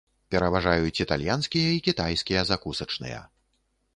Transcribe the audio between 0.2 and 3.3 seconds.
Пераважаюць італьянскія і кітайскія закусачныя.